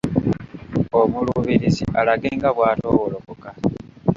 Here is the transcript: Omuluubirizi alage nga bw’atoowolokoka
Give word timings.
Omuluubirizi 1.01 1.83
alage 1.99 2.29
nga 2.37 2.49
bw’atoowolokoka 2.55 3.49